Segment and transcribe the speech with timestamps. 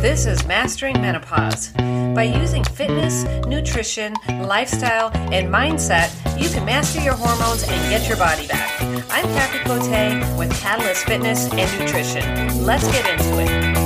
[0.00, 1.70] This is Mastering Menopause.
[2.14, 8.16] By using fitness, nutrition, lifestyle, and mindset, you can master your hormones and get your
[8.16, 8.80] body back.
[9.10, 12.64] I'm Kathy Cote with Catalyst Fitness and Nutrition.
[12.64, 13.78] Let's get into it.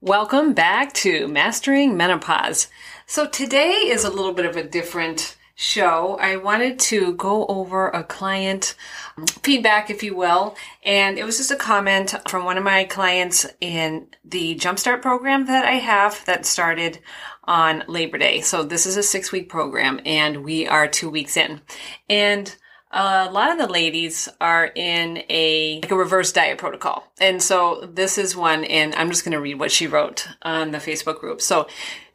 [0.00, 2.68] Welcome back to Mastering Menopause.
[3.04, 7.88] So today is a little bit of a different show, I wanted to go over
[7.88, 8.74] a client
[9.16, 10.56] um, feedback, if you will.
[10.84, 15.46] And it was just a comment from one of my clients in the Jumpstart program
[15.46, 16.98] that I have that started
[17.44, 18.40] on Labor Day.
[18.40, 21.60] So this is a six week program and we are two weeks in.
[22.08, 22.54] And
[22.90, 27.04] a lot of the ladies are in a like a reverse diet protocol.
[27.20, 30.70] And so this is one and I'm just going to read what she wrote on
[30.70, 31.40] the Facebook group.
[31.40, 31.66] So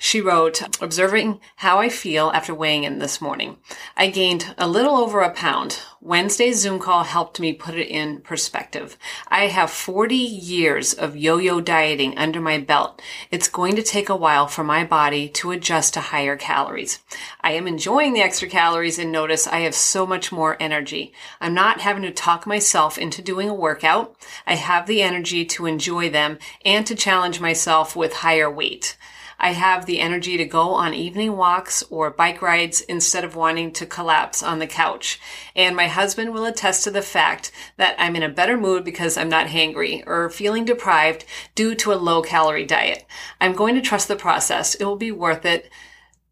[0.02, 3.57] she wrote, observing how I feel after weighing in this morning.
[3.98, 5.81] I gained a little over a pound.
[5.99, 8.98] Wednesday's Zoom call helped me put it in perspective.
[9.27, 13.01] I have 40 years of yo-yo dieting under my belt.
[13.29, 16.99] It's going to take a while for my body to adjust to higher calories.
[17.41, 21.12] I am enjoying the extra calories and notice I have so much more energy.
[21.41, 24.16] I'm not having to talk myself into doing a workout.
[24.48, 28.95] I have the energy to enjoy them and to challenge myself with higher weight.
[29.40, 33.71] I have the energy to go on evening walks or bike rides instead of wanting
[33.73, 35.20] to collapse on the couch.
[35.55, 39.17] And my husband will attest to the fact that I'm in a better mood because
[39.17, 43.05] I'm not hangry or feeling deprived due to a low calorie diet.
[43.40, 44.76] I'm going to trust the process.
[44.76, 45.70] It will be worth it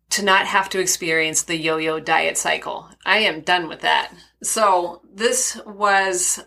[0.09, 2.89] to not have to experience the yo-yo diet cycle.
[3.05, 4.13] I am done with that.
[4.43, 6.43] So this was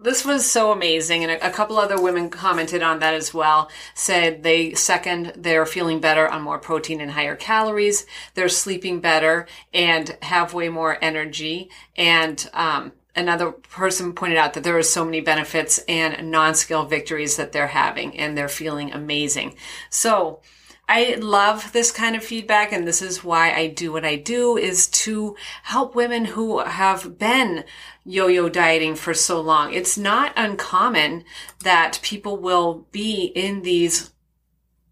[0.00, 1.24] this was so amazing.
[1.24, 6.00] And a, couple other women commented on that as well, said they second they're feeling
[6.00, 8.06] better on more protein and higher calories.
[8.34, 11.70] They're sleeping better and have way more energy.
[11.96, 17.36] And, um, another person pointed out that there are so many benefits and non-scale victories
[17.36, 19.56] that they're having and they're feeling amazing.
[19.90, 20.40] So,
[20.88, 24.56] I love this kind of feedback and this is why I do what I do
[24.56, 27.64] is to help women who have been
[28.06, 29.74] yo-yo dieting for so long.
[29.74, 31.24] It's not uncommon
[31.62, 34.12] that people will be in these,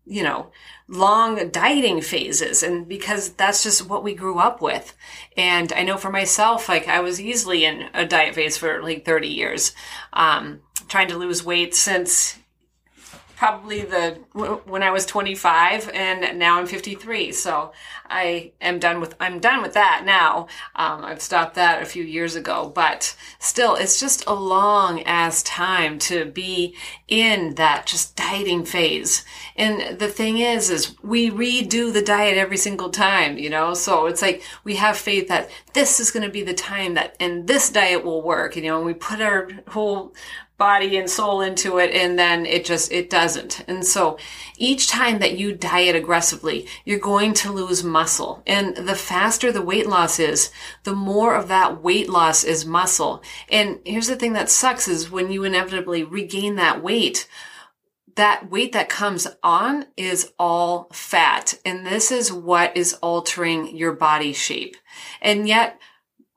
[0.04, 0.50] you know,
[0.86, 4.94] long dieting phases and because that's just what we grew up with.
[5.34, 9.06] And I know for myself, like I was easily in a diet phase for like
[9.06, 9.72] 30 years,
[10.12, 12.38] um, trying to lose weight since,
[13.36, 14.18] probably the
[14.64, 17.32] when I was 25 and now I'm 53.
[17.32, 17.72] So
[18.06, 20.48] I am done with I'm done with that now.
[20.74, 25.42] Um, I've stopped that a few years ago, but still, it's just a long ass
[25.42, 26.74] time to be
[27.08, 29.24] in that just dieting phase.
[29.56, 33.74] And the thing is, is we redo the diet every single time, you know.
[33.74, 37.16] So it's like we have faith that this is going to be the time that
[37.20, 38.56] and this diet will work.
[38.56, 40.14] You know, and we put our whole
[40.58, 43.62] body and soul into it and then it just it doesn't.
[43.68, 44.18] And so
[44.56, 48.42] each time that you diet aggressively you're going to lose muscle.
[48.46, 50.50] And the faster the weight loss is
[50.84, 53.22] the more of that weight loss is muscle.
[53.50, 57.28] And here's the thing that sucks is when you inevitably regain that weight
[58.16, 61.58] that weight that comes on is all fat.
[61.64, 64.76] And this is what is altering your body shape.
[65.20, 65.78] And yet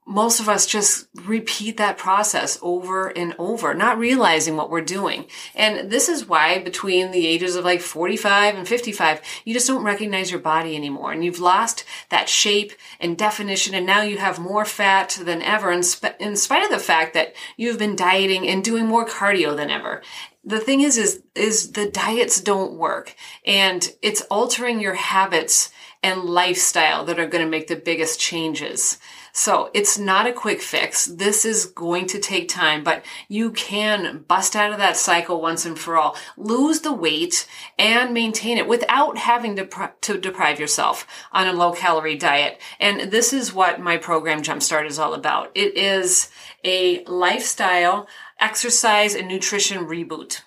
[0.09, 5.27] most of us just repeat that process over and over, not realizing what we're doing.
[5.53, 9.83] And this is why between the ages of like 45 and 55, you just don't
[9.83, 11.11] recognize your body anymore.
[11.11, 13.75] And you've lost that shape and definition.
[13.75, 17.13] And now you have more fat than ever in, sp- in spite of the fact
[17.13, 20.01] that you've been dieting and doing more cardio than ever
[20.45, 23.13] the thing is is is the diets don't work
[23.45, 25.69] and it's altering your habits
[26.01, 28.97] and lifestyle that are going to make the biggest changes
[29.31, 31.05] so it's not a quick fix.
[31.05, 35.65] This is going to take time, but you can bust out of that cycle once
[35.65, 37.47] and for all, lose the weight
[37.77, 42.59] and maintain it without having to, to deprive yourself on a low calorie diet.
[42.79, 45.51] And this is what my program Jumpstart is all about.
[45.55, 46.29] It is
[46.63, 48.07] a lifestyle,
[48.39, 50.41] exercise and nutrition reboot.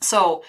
[0.00, 0.42] So,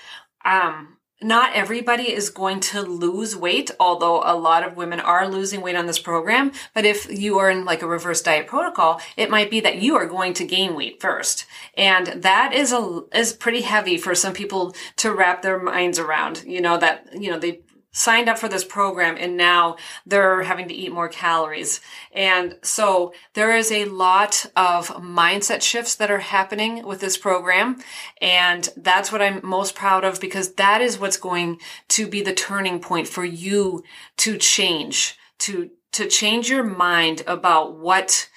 [0.45, 5.61] um, not everybody is going to lose weight, although a lot of women are losing
[5.61, 6.51] weight on this program.
[6.73, 9.95] But if you are in like a reverse diet protocol, it might be that you
[9.95, 11.45] are going to gain weight first.
[11.77, 16.43] And that is a, is pretty heavy for some people to wrap their minds around,
[16.45, 20.67] you know, that, you know, they signed up for this program and now they're having
[20.67, 21.81] to eat more calories.
[22.13, 27.81] And so there is a lot of mindset shifts that are happening with this program.
[28.21, 31.59] And that's what I'm most proud of because that is what's going
[31.89, 33.83] to be the turning point for you
[34.17, 38.29] to change, to, to change your mind about what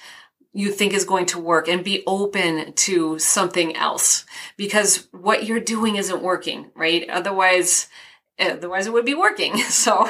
[0.53, 4.25] you think is going to work and be open to something else
[4.56, 7.11] because what you're doing isn't working, right?
[7.11, 7.89] Otherwise,
[8.39, 9.59] otherwise it would be working.
[9.69, 10.09] So,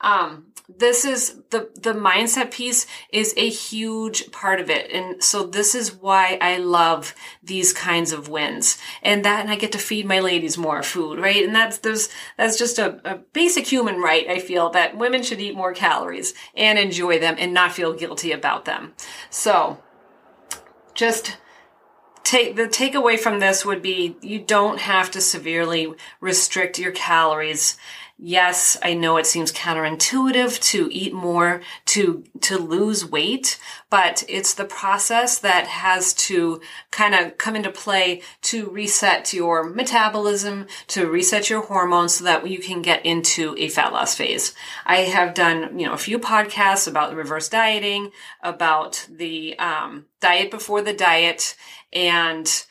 [0.00, 4.90] um, this is the the mindset piece is a huge part of it.
[4.92, 8.76] And so this is why i love these kinds of wins.
[9.02, 11.42] And that and i get to feed my ladies more food right?
[11.42, 15.40] And that's there's that's just a, a basic human right i feel that women should
[15.40, 18.92] eat more calories and enjoy them and not feel guilty about them.
[19.30, 19.82] So
[20.94, 21.38] just
[22.28, 27.78] take the takeaway from this would be you don't have to severely restrict your calories
[28.18, 33.58] yes, I know it seems counterintuitive to eat more to, to lose weight,
[33.90, 36.60] but it's the process that has to
[36.90, 42.48] kind of come into play to reset your metabolism, to reset your hormones so that
[42.48, 44.52] you can get into a fat loss phase.
[44.84, 48.10] I have done, you know, a few podcasts about reverse dieting,
[48.42, 51.56] about the um, diet before the diet,
[51.92, 52.64] and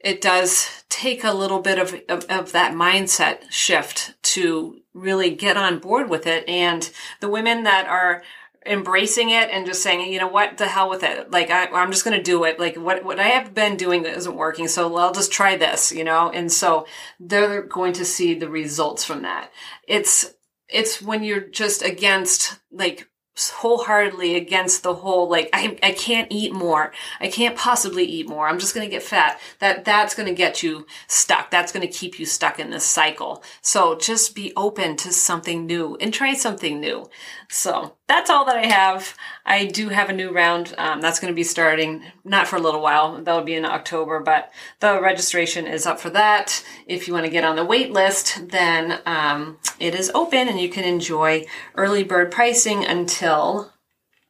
[0.00, 5.56] it does take a little bit of, of, of, that mindset shift to really get
[5.56, 6.48] on board with it.
[6.48, 6.88] And
[7.20, 8.22] the women that are
[8.64, 11.30] embracing it and just saying, you know what, the hell with it.
[11.30, 12.60] Like, I, am just going to do it.
[12.60, 14.68] Like what, what I have been doing isn't working.
[14.68, 16.30] So I'll just try this, you know?
[16.30, 16.86] And so
[17.18, 19.50] they're going to see the results from that.
[19.86, 20.32] It's,
[20.68, 26.52] it's when you're just against like wholeheartedly against the whole like I, I can't eat
[26.52, 30.28] more i can't possibly eat more i'm just going to get fat that that's going
[30.28, 34.34] to get you stuck that's going to keep you stuck in this cycle so just
[34.34, 37.08] be open to something new and try something new
[37.48, 39.14] so that's all that I have.
[39.44, 42.60] I do have a new round um, that's going to be starting not for a
[42.60, 43.22] little while.
[43.22, 44.50] That'll be in October, but
[44.80, 46.64] the registration is up for that.
[46.86, 50.58] If you want to get on the wait list, then um, it is open and
[50.58, 51.44] you can enjoy
[51.74, 52.84] early bird pricing
[53.28, 53.72] until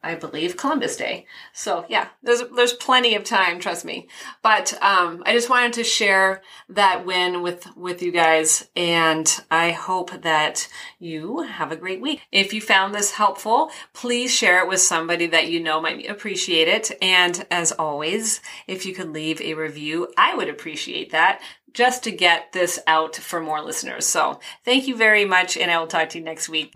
[0.00, 1.26] I believe Columbus Day.
[1.52, 4.06] So yeah, there's there's plenty of time, trust me.
[4.42, 9.72] But um, I just wanted to share that win with with you guys, and I
[9.72, 10.68] hope that
[11.00, 12.22] you have a great week.
[12.30, 16.68] If you found this helpful, please share it with somebody that you know might appreciate
[16.68, 16.92] it.
[17.02, 21.40] And as always, if you could leave a review, I would appreciate that
[21.74, 24.06] just to get this out for more listeners.
[24.06, 26.72] So thank you very much, and I will talk to you next week.